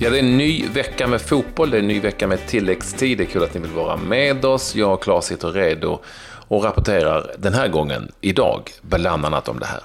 [0.00, 3.18] Ja, det är en ny vecka med fotboll, det är en ny vecka med tilläggstid.
[3.18, 4.74] Det är kul att ni vill vara med oss.
[4.74, 5.98] Jag och Claes sitter redo
[6.48, 9.80] och rapporterar den här gången, idag, bland annat om det här.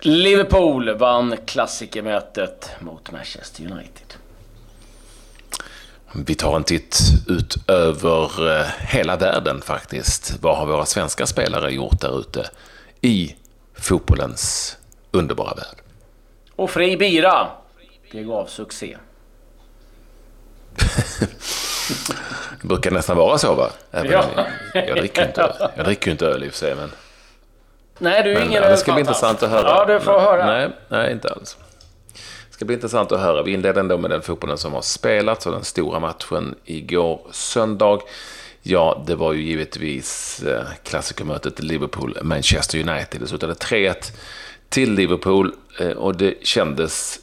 [0.00, 4.14] Liverpool vann klassikermötet mot Manchester United.
[6.12, 10.38] Vi tar en titt ut över eh, hela världen faktiskt.
[10.40, 12.50] Vad har våra svenska spelare gjort där ute
[13.00, 13.34] i
[13.74, 14.76] fotbollens
[15.10, 15.82] underbara värld?
[16.56, 17.48] Och fri bira,
[18.12, 18.96] det gav succé.
[22.60, 23.70] Det brukar nästan vara så va?
[23.90, 24.24] Även ja.
[24.74, 26.90] jag, jag, dricker inte, jag dricker inte öl i och för sig men...
[27.98, 29.68] Nej, du är men, ingen Det ska bli intressant att höra.
[29.68, 30.46] Ja, du får höra.
[30.46, 31.56] Nej, nej, inte alls.
[32.48, 33.42] Det ska bli intressant att höra.
[33.42, 38.00] Vi inleder ändå med den fotbollen som har spelats och den stora matchen igår söndag.
[38.62, 43.20] Ja, det var ju givetvis eh, klassikermötet Liverpool-Manchester United.
[43.20, 43.94] Det slutade 3-1
[44.68, 47.20] till Liverpool eh, och det kändes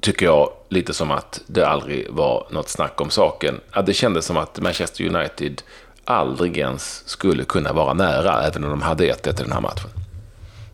[0.00, 3.60] tycker jag, lite som att det aldrig var något snack om saken.
[3.70, 5.62] Att det kändes som att Manchester United
[6.04, 9.90] aldrig ens skulle kunna vara nära, även om de hade 1-1 i den här matchen.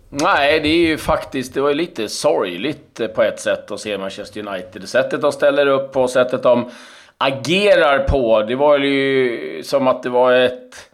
[0.08, 3.80] Nej, det är ju faktiskt, det var ju lite sorgligt eh, på ett sätt att
[3.80, 4.88] se Manchester United.
[4.88, 6.70] Sättet de ställer upp på, sättet de
[7.18, 8.42] agerar på.
[8.42, 10.90] Det var ju som att det var ett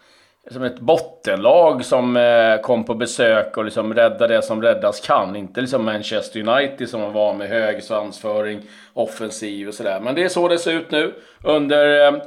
[0.50, 5.36] som ett bottenlag som eh, kom på besök och liksom räddade det som räddas kan.
[5.36, 8.60] Inte liksom Manchester United som var med hög svansföring,
[8.94, 10.00] offensiv och sådär.
[10.00, 11.12] Men det är så det ser ut nu
[11.44, 12.22] under eh,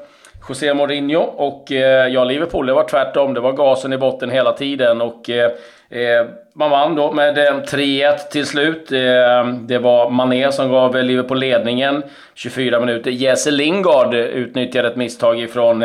[0.49, 1.19] José Mourinho.
[1.21, 3.33] Och eh, ja, Liverpool, det var tvärtom.
[3.33, 5.01] Det var gasen i botten hela tiden.
[5.01, 5.51] Och eh,
[5.89, 6.25] eh
[6.57, 8.91] man vann då med 3-1 till slut.
[8.91, 12.03] Eh, det var Mané som gav Liverpool ledningen.
[12.35, 13.11] 24 minuter.
[13.11, 15.83] Jesse Lingard utnyttjade ett misstag ifrån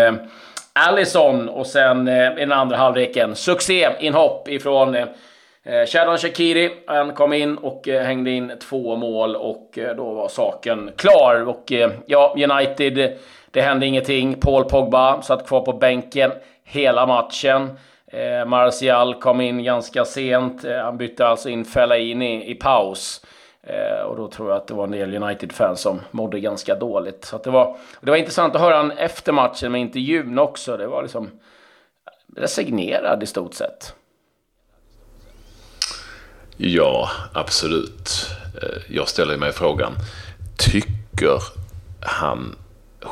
[0.89, 5.07] Allison och sen eh, i den andra halvleken succé-inhopp ifrån eh,
[5.87, 6.71] Shadon Shakiri.
[6.87, 11.49] Han kom in och eh, hängde in två mål och eh, då var saken klar.
[11.49, 13.19] Och eh, ja, United,
[13.51, 14.35] det hände ingenting.
[14.35, 16.33] Paul Pogba satt kvar på bänken
[16.65, 17.79] hela matchen.
[18.13, 20.65] Eh, Martial kom in ganska sent.
[20.65, 23.25] Eh, han bytte alltså in Fellaini i paus.
[23.63, 27.25] Eh, och då tror jag att det var en del United-fans som mådde ganska dåligt.
[27.25, 30.77] Så det, var, det var intressant att höra han efter matchen med intervjun också.
[30.77, 31.31] Det var liksom
[32.37, 33.95] resignerad i stort sett.
[36.57, 38.27] Ja, absolut.
[38.63, 39.93] Eh, jag ställer mig frågan,
[40.59, 41.43] tycker
[42.01, 42.57] han,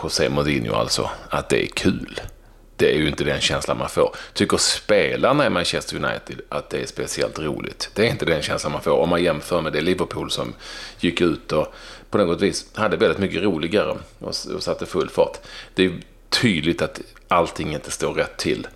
[0.03, 2.21] José Mourinho alltså, att det är kul?
[2.79, 4.17] Det är ju inte den känslan man får.
[4.33, 7.91] Tycker spelarna i Manchester United att det är speciellt roligt?
[7.95, 10.55] Det är inte den känslan man får om man jämför med det Liverpool som
[11.01, 11.75] gick ut och
[12.11, 15.39] på något vis hade väldigt mycket roligare och, och satte full fart.
[15.75, 15.93] Det är
[16.29, 18.67] tydligt att allting inte står rätt till.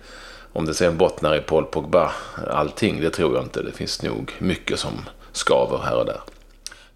[0.53, 2.11] Om det sen bottnar i Paul Pogba,
[2.49, 3.61] allting, det tror jag inte.
[3.61, 6.19] Det finns nog mycket som skaver här och där.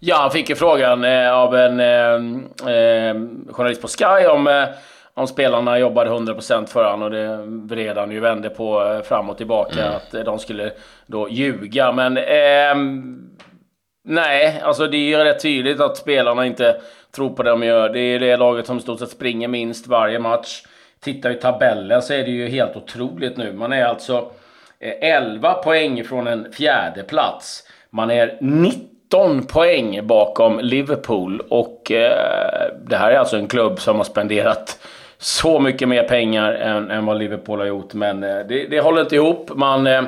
[0.00, 3.14] Ja, han fick ju frågan eh, av en eh, eh,
[3.50, 4.64] journalist på Sky om eh,
[5.18, 9.30] om spelarna jobbade 100% för honom och det vred han ju vände på eh, fram
[9.30, 9.82] och tillbaka.
[9.82, 9.96] Mm.
[9.96, 10.70] Att de skulle
[11.06, 11.92] då ljuga.
[11.92, 13.04] Men eh,
[14.04, 16.80] nej, alltså det är ju rätt tydligt att spelarna inte
[17.14, 17.88] tror på det de gör.
[17.88, 20.62] Det är det laget som i stort sett springer minst varje match.
[21.00, 23.52] Tittar i tabellen så är det ju helt otroligt nu.
[23.52, 24.30] Man är alltså
[24.80, 27.64] 11 eh, poäng från en fjärde plats.
[27.90, 33.96] Man är 19 poäng bakom Liverpool och eh, det här är alltså en klubb som
[33.96, 34.78] har spenderat
[35.18, 37.94] så mycket mer pengar än, än vad Liverpool har gjort.
[37.94, 39.50] Men eh, det, det håller inte ihop.
[39.54, 40.04] Man eh,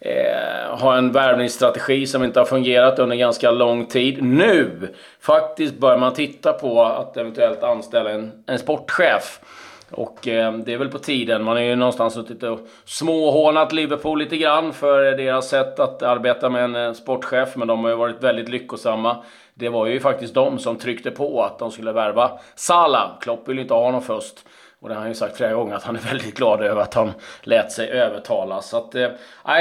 [0.00, 4.22] eh, har en värvningsstrategi som inte har fungerat under ganska lång tid.
[4.22, 4.88] Nu
[5.20, 9.40] faktiskt börjar man titta på att eventuellt anställa en, en sportchef.
[9.90, 11.44] Och eh, det är väl på tiden.
[11.44, 16.50] Man har ju någonstans suttit och småhånat Liverpool lite grann för deras sätt att arbeta
[16.50, 17.56] med en eh, sportchef.
[17.56, 19.16] Men de har ju varit väldigt lyckosamma.
[19.54, 23.10] Det var ju faktiskt de som tryckte på att de skulle värva Salah.
[23.20, 24.34] Klopp vill ju inte ha honom först.
[24.80, 26.94] Och det har han ju sagt flera gånger att han är väldigt glad över att
[26.94, 27.12] han
[27.42, 28.68] lät sig övertalas.
[28.68, 29.10] Så att, eh,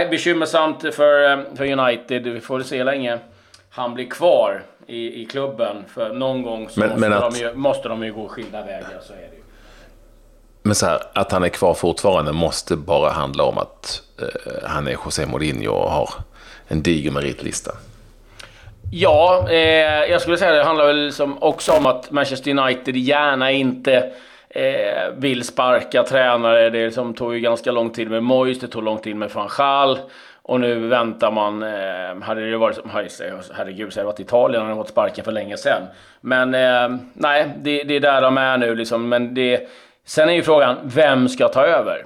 [0.09, 2.23] bekymmersamt för, eh, för United.
[2.23, 3.19] Vi får se länge
[3.69, 5.85] han blir kvar i, i klubben.
[5.87, 7.33] För någon gång så men, måste, men att...
[7.33, 9.43] de ju, måste de ju gå skilda vägar, så är det ju.
[10.69, 14.87] Men så här, att han är kvar fortfarande måste bara handla om att eh, han
[14.87, 16.09] är José Mourinho och har
[16.67, 17.71] en diger meritlista.
[18.91, 23.51] Ja, eh, jag skulle säga det handlar väl liksom också om att Manchester United gärna
[23.51, 24.11] inte
[24.49, 26.69] eh, vill sparka tränare.
[26.69, 29.49] Det liksom tog ju ganska lång tid med Moyes, det tog lång tid med van
[29.57, 29.99] Gaal.
[30.41, 34.63] Och nu väntar man, eh, hade det varit som, herregud, så hade det varit Italien
[34.63, 35.81] hade fått sparken för länge sedan.
[36.21, 39.09] Men eh, nej, det, det, är där de är nu liksom.
[39.09, 39.69] Men det,
[40.09, 42.05] sen är ju frågan, vem ska ta över?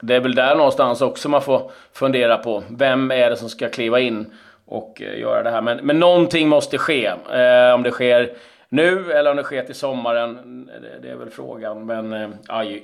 [0.00, 2.62] Det är väl där någonstans också man får fundera på.
[2.70, 4.34] Vem är det som ska kliva in
[4.66, 5.62] och eh, göra det här?
[5.62, 7.06] Men, men någonting måste ske.
[7.06, 8.32] Eh, om det sker
[8.68, 10.68] nu eller om det sker till sommaren.
[10.74, 11.86] Eh, det, det är väl frågan.
[11.86, 12.28] Men eh,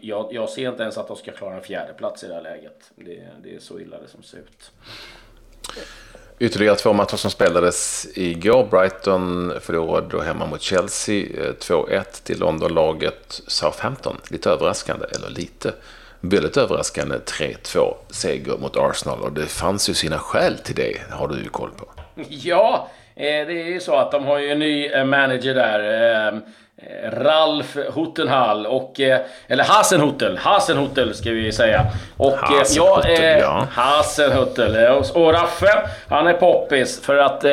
[0.01, 2.43] jag, jag ser inte ens att de ska klara en fjärde plats i det här
[2.43, 2.93] läget.
[2.95, 4.73] Det, det är så illa det som ser ut.
[6.39, 8.67] Ytterligare två matcher som spelades igår.
[8.71, 14.17] Brighton förlorade då hemma mot Chelsea eh, 2-1 till Londonlaget Southampton.
[14.29, 15.75] Lite överraskande, eller lite.
[16.21, 21.29] Väldigt överraskande 3-2 seger mot Arsenal och det fanns ju sina skäl till det, har
[21.29, 21.87] du ju koll på.
[22.29, 26.41] Ja, eh, det är ju så att de har ju en ny eh, manager där.
[27.13, 29.01] Ralf Huttenhall och...
[29.49, 30.39] Eller Hasenhuttel.
[30.39, 31.85] Hasenhuttel ska vi säga.
[32.17, 33.39] Och Hasenhuttel, ja.
[33.41, 33.67] ja.
[33.73, 34.77] Hasenhuttel.
[35.15, 37.01] Och Raffe, han är poppis.
[37.01, 37.45] För att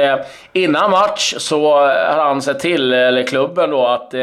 [0.54, 4.13] innan match så har han sett till, eller klubben då, att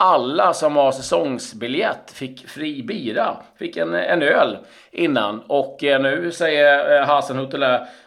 [0.00, 3.36] alla som har säsongsbiljett fick fri bira.
[3.58, 4.58] Fick en, en öl
[4.90, 5.42] innan.
[5.46, 7.10] Och eh, nu säger eh,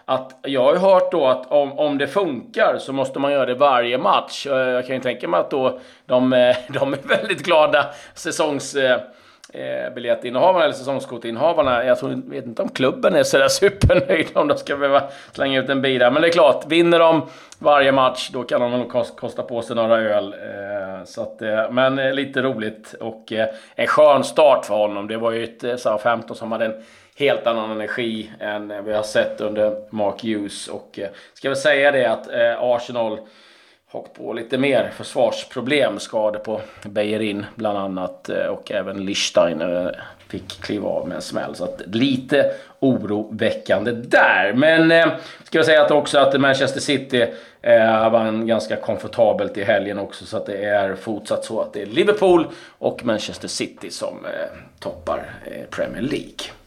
[0.05, 3.45] att jag har ju hört då att om, om det funkar så måste man göra
[3.45, 4.47] det varje match.
[4.47, 8.75] Eh, jag kan ju tänka mig att då de, eh, de är väldigt glada säsongs
[8.75, 8.99] eh,
[9.51, 11.86] eh, biljettinnehavarna eller säsongskortinnehavarna.
[11.86, 15.69] Jag tror, vet inte om klubben är sådär supernöjd om de ska behöva slänga ut
[15.69, 16.12] en bira.
[16.12, 17.21] Men det är klart, vinner de
[17.59, 20.33] varje match då kan de nog kosta på sig några öl.
[20.33, 25.07] Eh, så att, eh, men eh, lite roligt och eh, en skön start för honom.
[25.07, 26.83] Det var ju ett eh, Southampton som hade en
[27.15, 30.68] helt annan energi än eh, vi har sett under Mark Hughes.
[30.68, 33.19] Och eh, ska väl säga det att eh, Arsenal
[33.91, 35.99] hakt på lite mer försvarsproblem.
[35.99, 39.88] Skador på Bejerin bland annat eh, och även Lichstein eh,
[40.27, 41.55] fick kliva av med en smäll.
[41.55, 44.53] Så att lite oroväckande där.
[44.55, 45.07] Men eh,
[45.43, 47.27] ska jag säga att också att Manchester City
[47.61, 50.25] eh, vann ganska komfortabelt i helgen också.
[50.25, 52.47] Så att det är fortsatt så att det är Liverpool
[52.77, 56.61] och Manchester City som eh, toppar eh, Premier League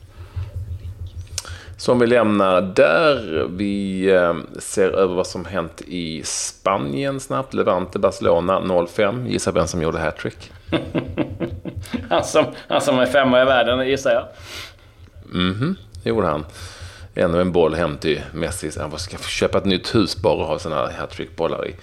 [1.77, 3.47] som vi lämnar där.
[3.51, 7.55] Vi eh, ser över vad som hänt i Spanien snabbt.
[7.55, 9.29] Levante Barcelona 0-5.
[9.29, 10.53] Gissa vem som gjorde hattrick?
[12.11, 14.25] han, som, han som är femma i världen gissar jag.
[15.33, 16.45] Mhm, det gjorde han.
[17.15, 18.71] Ännu en boll hem till Messi.
[18.81, 21.75] Han ska köpa ett nytt hus bara och ha sådana här hattrickbollar i.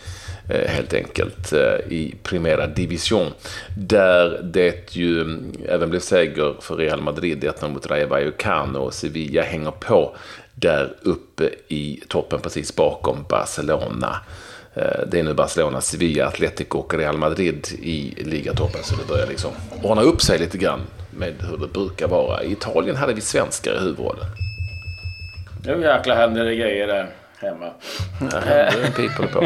[0.49, 1.59] Eh, helt enkelt eh,
[1.89, 3.31] i Primera Division.
[3.77, 5.21] Där det ju
[5.67, 10.15] även blev seger för Real Madrid 1 mot Rayo Vallecano och Sevilla hänger på
[10.53, 14.15] där uppe i toppen precis bakom Barcelona.
[14.75, 19.27] Eh, det är nu Barcelona, Sevilla, Atletico och Real Madrid i ligatoppen så det börjar
[19.27, 19.51] liksom
[19.83, 22.43] ordna upp sig lite grann med hur det brukar vara.
[22.43, 24.25] I Italien hade vi svenskar i huvudrollen.
[25.65, 27.09] Nu jäklar händer det grejer där
[27.41, 27.67] hemma.
[28.85, 29.45] en pip på.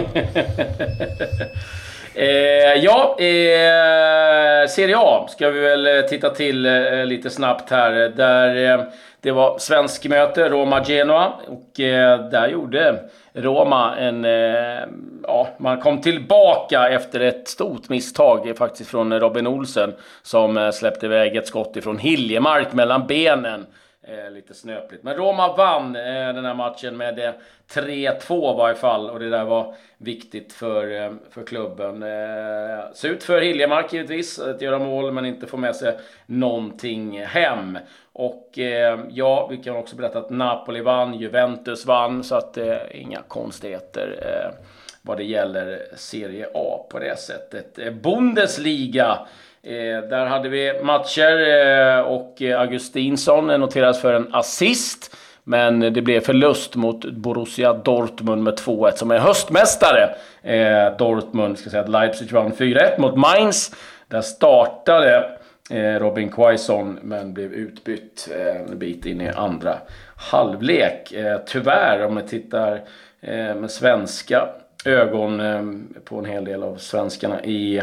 [2.18, 7.92] Eh, ja, eh, Serie A ska vi väl eh, titta till eh, lite snabbt här.
[7.92, 8.86] Där eh,
[9.22, 11.34] det var svensk möte, Roma-Genoa.
[11.48, 13.00] Och eh, där gjorde
[13.34, 14.26] Roma en...
[14.26, 14.84] Eh,
[15.24, 19.94] ja, man kom tillbaka efter ett stort misstag faktiskt från Robin Olsen.
[20.22, 23.66] Som släppte iväg ett skott ifrån Hiljemark mellan benen.
[24.08, 25.04] Eh, lite snöpligt.
[25.04, 27.34] Men Roma vann eh, den här matchen med eh,
[27.70, 29.10] 3-2 i varje fall.
[29.10, 32.04] Och det där var viktigt för, eh, för klubben.
[32.04, 37.78] Eh, surt för Hiljemark givetvis att göra mål men inte få med sig någonting hem.
[38.14, 42.24] Och eh, ja, vi kan också berätta att Napoli vann, Juventus vann.
[42.24, 44.66] Så att eh, inga konstigheter eh,
[45.02, 47.80] vad det gäller Serie A på det sättet.
[47.80, 49.28] Eh, Bundesliga
[49.66, 55.16] Eh, där hade vi matcher eh, och eh, Augustinsson noterades för en assist.
[55.44, 60.16] Men det blev förlust mot Borussia Dortmund med 2-1 som är höstmästare.
[60.42, 63.76] Eh, Dortmund, ska säga att Leipzig vann 4-1 mot Mainz.
[64.08, 65.38] Där startade
[65.70, 69.78] eh, Robin Quaison men blev utbytt eh, en bit in i andra
[70.16, 71.12] halvlek.
[71.12, 72.82] Eh, tyvärr om vi tittar
[73.22, 74.48] eh, med svenska
[74.86, 75.64] ögon eh,
[76.04, 77.82] på en hel del av svenskarna i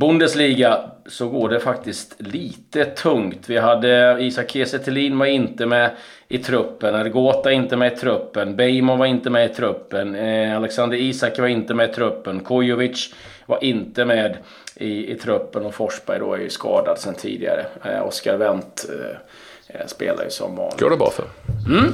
[0.00, 3.48] Bundesliga så går det faktiskt lite tungt.
[3.48, 4.78] Vi hade Isak Kiese
[5.10, 5.90] var inte med
[6.28, 6.94] i truppen.
[6.94, 8.56] Ergota inte med i truppen.
[8.56, 10.14] Beijmo var inte med i truppen.
[10.14, 12.40] Eh, Alexander Isak var inte med i truppen.
[12.40, 13.14] Kojovic
[13.46, 14.36] var inte med
[14.74, 17.66] i, i truppen och Forsberg då är ju skadad sedan tidigare.
[17.84, 20.80] Eh, Oskar Wendt eh, eh, spelar ju som vanligt.
[20.80, 21.24] Går det bra för?
[21.68, 21.92] Mm.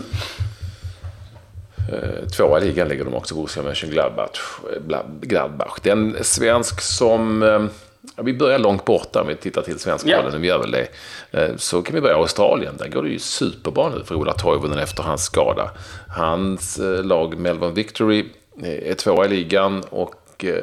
[1.93, 4.61] Eh, tvåa i ligan ligger de också, Borussia Mönchengladbach.
[5.21, 5.79] Gladbach.
[5.83, 7.43] Det är en svensk som
[8.17, 10.89] Ja, vi börjar långt borta om vi tittar till svenska rollen, vi gör väl det.
[11.31, 12.77] Eh, så kan vi börja i Australien.
[12.79, 15.71] Där går det ju superbra nu för Ola Toivonen efter hans skada.
[16.09, 18.25] Hans eh, lag Melbourne Victory
[18.63, 20.15] eh, är tvåa i ligan och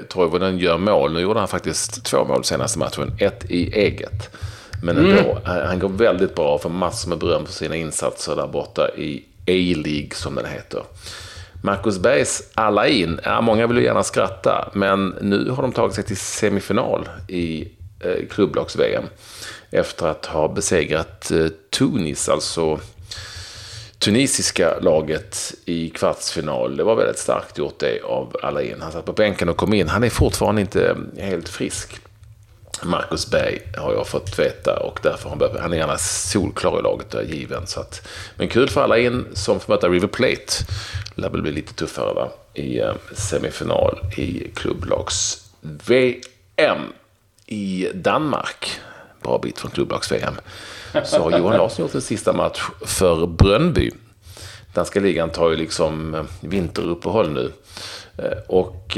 [0.09, 1.13] Toivonen gör mål.
[1.13, 4.29] Nu gjorde han faktiskt två mål senaste matchen, ett i eget.
[4.83, 5.67] Men ändå, mm.
[5.67, 9.23] han går väldigt bra och får massor med beröm för sina insatser där borta i
[9.47, 10.83] A-League som den heter.
[11.61, 15.95] Marcus Bergs alla in, ja, många vill ju gärna skratta, men nu har de tagit
[15.95, 17.67] sig till semifinal i
[17.99, 19.03] eh, klubblags-VM.
[19.71, 21.47] Efter att ha besegrat eh,
[21.77, 22.79] Tunis, alltså
[23.99, 26.77] tunisiska laget i kvartsfinal.
[26.77, 28.81] Det var väldigt starkt gjort det av Alain.
[28.81, 29.87] Han satt på bänken och kom in.
[29.87, 31.99] Han är fortfarande inte eh, helt frisk.
[32.83, 36.81] Marcus Berg har jag fått veta och därför har han, han är gärna solklar i
[36.81, 37.67] laget och är given.
[37.67, 40.53] Så att, men kul för alla in som får möta River Plate.
[41.15, 42.29] Det lär väl bli lite tuffare va?
[42.53, 46.81] i eh, semifinal i klubblags-VM
[47.45, 48.79] i Danmark.
[49.21, 50.33] Bra bit från klubblags-VM.
[51.05, 53.91] Så har Johan Larsson gjort en sista match för Brönby.
[54.73, 57.51] Danska ligan tar ju liksom eh, vinteruppehåll nu.
[58.17, 58.97] Eh, och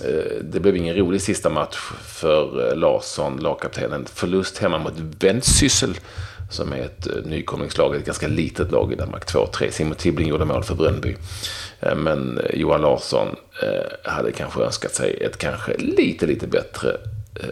[0.00, 4.06] Eh, det blev ingen rolig sista match för eh, Larsson, lagkaptenen.
[4.14, 5.94] Förlust hemma mot Ventsyssel
[6.50, 9.24] som är ett eh, nykomlingslag, ett ganska litet lag i Danmark.
[9.24, 9.70] 2-3.
[9.70, 11.16] Simon Tibbling gjorde mål för Brönnby.
[11.96, 13.36] Men Johan Larsson
[14.04, 16.96] hade kanske önskat sig ett kanske lite, lite bättre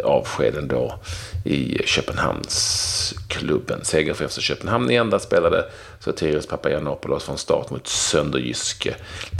[0.04, 1.00] avsked ändå
[1.44, 3.84] i Köpenhamnsklubben.
[3.84, 5.10] Seger för FC Köpenhamn igen.
[5.10, 5.64] Där spelade
[6.00, 8.94] Sotirios Papagiannopoulos från start mot Sönderjyske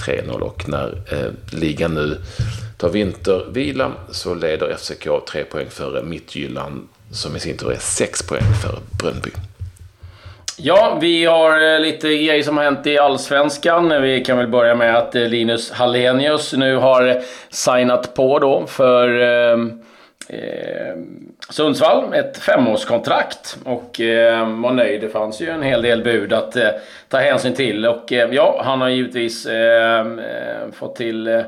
[0.07, 2.21] 3-0 och när eh, ligan nu
[2.83, 8.23] tar vintervila så leder FCK tre poäng före Mittgyllan som i sin tur är sex
[8.23, 9.31] poäng före Brönnby.
[10.59, 14.03] Ja, vi har eh, lite grejer som har hänt i Allsvenskan.
[14.03, 19.21] Vi kan väl börja med att eh, Linus Hallenius nu har signat på då för
[19.21, 19.59] eh,
[20.29, 20.97] eh,
[21.51, 25.01] Sundsvall, ett femårskontrakt och eh, var nöjd.
[25.01, 26.69] Det fanns ju en hel del bud att eh,
[27.09, 31.41] ta hänsyn till och eh, ja, han har givetvis eh, eh fått till eh,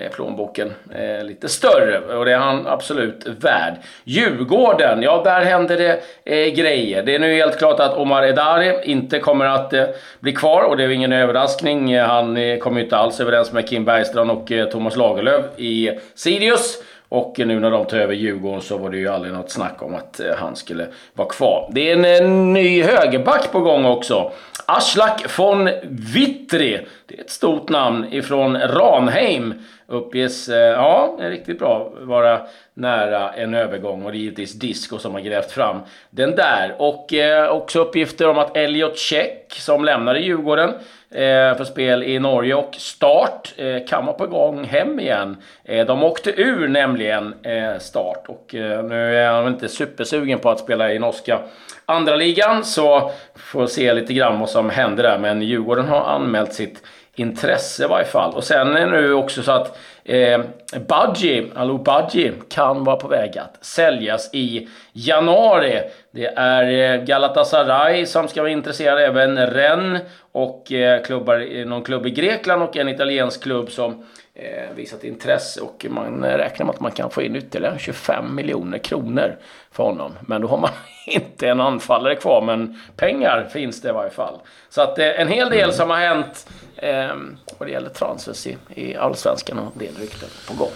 [0.00, 3.74] Eh, plånboken eh, lite större och det är han absolut värd.
[4.04, 7.02] Djurgården, ja där händer det eh, grejer.
[7.02, 9.84] Det är nu helt klart att Omar Edari inte kommer att eh,
[10.20, 11.92] bli kvar och det är ingen överraskning.
[11.92, 16.82] Eh, han eh, kommer inte alls överens med Kim Bergstrand och Thomas Lagerlöf i Sirius.
[17.08, 19.94] Och nu när de tar över Djurgården så var det ju aldrig något snack om
[19.94, 21.70] att eh, han skulle vara kvar.
[21.72, 24.32] Det är en, en ny högerback på gång också.
[24.66, 25.70] Aslak von
[26.14, 26.78] Witry.
[27.06, 29.54] Det är ett stort namn ifrån Ranheim.
[29.86, 32.40] Uppges, eh, ja, är riktigt bra, vara
[32.74, 34.02] nära en övergång.
[34.04, 36.74] Och det är givetvis Disco som har grävt fram den där.
[36.78, 40.70] Och eh, också uppgifter om att Elliot Check, som lämnade Djurgården,
[41.10, 45.36] eh, för spel i Norge och Start eh, kan vara på gång hem igen.
[45.64, 47.34] Eh, de åkte ur nämligen
[47.78, 48.46] Start och
[48.84, 51.40] nu är han inte supersugen på att spela i norska
[51.86, 55.18] andra ligan så får se lite grann vad som händer där.
[55.18, 56.82] Men Djurgården har anmält sitt
[57.20, 58.34] intresse i varje fall.
[58.34, 60.40] Och sen är det nu också så att eh,
[60.88, 65.80] Budgie, Alou Budgie, kan vara på väg att säljas i januari.
[66.10, 72.06] Det är eh, Galatasaray som ska vara intresserade, även Rennes och eh, klubbar, någon klubb
[72.06, 76.80] i Grekland och en italiensk klubb som eh, visat intresse och man räknar med att
[76.80, 79.36] man kan få in ytterligare 25 miljoner kronor
[79.72, 80.12] för honom.
[80.20, 80.70] Men då har man
[81.06, 84.34] inte en anfallare kvar, men pengar finns det i varje fall.
[84.68, 86.46] Så att eh, en hel del som har hänt
[86.78, 87.16] eh,
[87.58, 90.72] vad det gäller transfers i, i Allsvenskan och en del rykten på gång.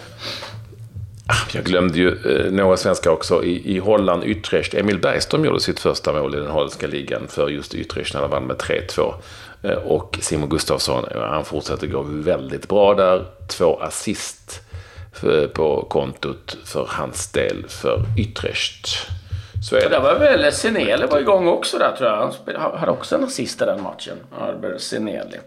[1.26, 3.44] Ah, jag glömde ju eh, några svenskar också.
[3.44, 4.74] I, I Holland, Utrecht.
[4.74, 8.30] Emil Bergström gjorde sitt första mål i den holländska ligan för just Utrecht när de
[8.30, 9.14] vann med 3-2.
[9.62, 13.24] Eh, och Simon Gustafsson, eh, han fortsätter gå väldigt bra där.
[13.48, 14.60] Två assist
[15.22, 18.88] eh, på kontot för hans del för Utrecht.
[19.62, 19.98] Så är det.
[19.98, 22.32] var väl Seneli var igång också där tror jag.
[22.58, 24.16] Han hade också en assist i den matchen.
[24.40, 25.38] Albert Seneli.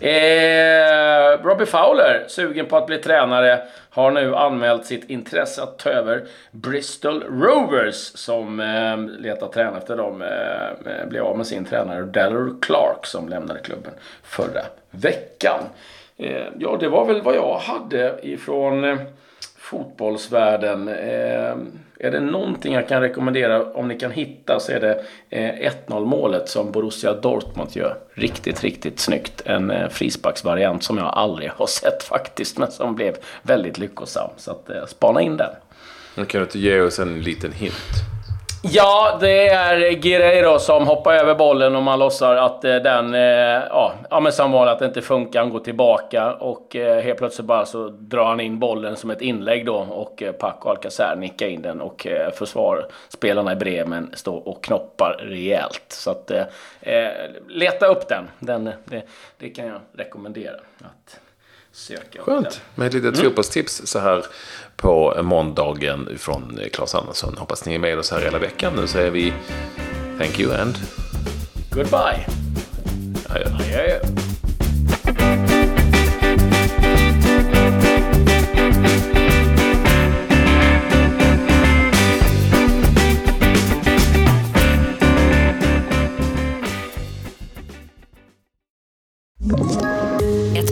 [0.00, 5.90] Eh, Robbie Fowler, sugen på att bli tränare, har nu anmält sitt intresse att ta
[5.90, 10.22] över Bristol Rovers som eh, letar tränare efter dem.
[10.22, 15.60] Eh, blev av med sin tränare Dallor Clark som lämnade klubben förra veckan.
[16.16, 18.98] Eh, ja, det var väl vad jag hade ifrån eh,
[19.58, 20.90] fotbollsvärlden.
[21.98, 26.04] Är det någonting jag kan rekommendera om ni kan hitta så är det eh, 1-0
[26.04, 27.98] målet som Borussia Dortmund gör.
[28.14, 29.42] Riktigt, riktigt snyggt.
[29.44, 34.30] En eh, frisparksvariant som jag aldrig har sett faktiskt men som blev väldigt lyckosam.
[34.36, 35.50] Så att, eh, spana in den.
[36.14, 38.11] Kan du inte ge oss en liten hint?
[38.64, 43.20] Ja, det är Guerreiro som hoppar över bollen och man låtsar att eh, den, eh,
[43.20, 45.40] ja, ja men som vanligt att det inte funkar.
[45.40, 49.20] Han går tillbaka och eh, helt plötsligt bara så drar han in bollen som ett
[49.20, 55.16] inlägg då och Paco Alcacer nickar in den och försvarsspelarna i Bremen står och knoppar
[55.20, 55.84] rejält.
[55.88, 56.30] Så att
[57.48, 58.28] leta upp den.
[58.38, 59.02] den det,
[59.38, 60.56] det kan jag rekommendera.
[60.78, 61.20] Att
[61.72, 62.22] söka.
[62.22, 62.60] Skönt.
[62.74, 63.24] Med ett litet mm.
[63.26, 64.24] fotbollstips så här
[64.76, 67.36] på måndagen från eh, Claes Andersson.
[67.38, 68.72] Hoppas ni är med oss här hela veckan.
[68.76, 69.32] Nu säger vi
[70.18, 70.78] thank you and
[71.70, 72.26] goodbye.
[73.28, 73.46] Adjö.
[73.54, 74.00] Adjö